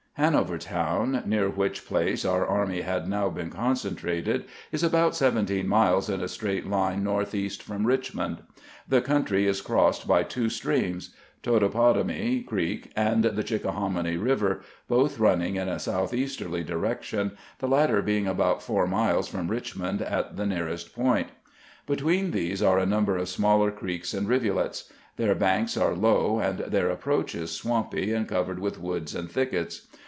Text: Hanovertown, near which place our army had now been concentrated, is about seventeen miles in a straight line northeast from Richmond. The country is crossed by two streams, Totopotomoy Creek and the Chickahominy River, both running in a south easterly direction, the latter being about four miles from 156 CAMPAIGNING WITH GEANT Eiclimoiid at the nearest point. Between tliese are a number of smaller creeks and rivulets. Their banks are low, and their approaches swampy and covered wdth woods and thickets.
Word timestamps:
Hanovertown, 0.17 1.25
near 1.25 1.49
which 1.49 1.85
place 1.85 2.25
our 2.25 2.45
army 2.45 2.81
had 2.81 3.07
now 3.07 3.27
been 3.29 3.49
concentrated, 3.49 4.43
is 4.71 4.83
about 4.83 5.15
seventeen 5.15 5.67
miles 5.69 6.09
in 6.09 6.21
a 6.21 6.27
straight 6.27 6.67
line 6.67 7.01
northeast 7.01 7.63
from 7.63 7.87
Richmond. 7.87 8.43
The 8.87 9.01
country 9.01 9.47
is 9.47 9.61
crossed 9.61 10.05
by 10.07 10.21
two 10.23 10.49
streams, 10.49 11.15
Totopotomoy 11.43 12.45
Creek 12.45 12.91
and 12.95 13.23
the 13.23 13.41
Chickahominy 13.41 14.17
River, 14.17 14.61
both 14.89 15.17
running 15.17 15.55
in 15.55 15.69
a 15.69 15.79
south 15.79 16.13
easterly 16.13 16.63
direction, 16.63 17.31
the 17.59 17.69
latter 17.69 18.01
being 18.01 18.27
about 18.27 18.61
four 18.61 18.85
miles 18.85 19.27
from 19.29 19.47
156 19.47 19.71
CAMPAIGNING 19.71 19.99
WITH 19.99 19.99
GEANT 19.99 20.09
Eiclimoiid 20.09 20.31
at 20.31 20.35
the 20.37 20.45
nearest 20.45 20.93
point. 20.93 21.29
Between 21.87 22.31
tliese 22.33 22.61
are 22.67 22.77
a 22.77 22.85
number 22.85 23.17
of 23.17 23.29
smaller 23.29 23.71
creeks 23.71 24.13
and 24.13 24.27
rivulets. 24.27 24.91
Their 25.15 25.33
banks 25.35 25.77
are 25.77 25.95
low, 25.95 26.39
and 26.39 26.59
their 26.59 26.89
approaches 26.89 27.51
swampy 27.51 28.13
and 28.13 28.27
covered 28.27 28.57
wdth 28.59 28.77
woods 28.77 29.15
and 29.15 29.31
thickets. 29.31 29.87